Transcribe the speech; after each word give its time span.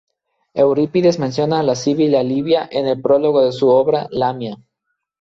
Eurípides 0.63 1.19
menciona 1.25 1.59
a 1.59 1.67
la 1.69 1.75
sibila 1.75 2.23
libia 2.23 2.67
en 2.71 2.87
el 2.87 2.99
prólogo 2.99 3.45
de 3.45 3.51
su 3.51 3.69
obra 3.69 4.07
"Lamia". 4.09 4.57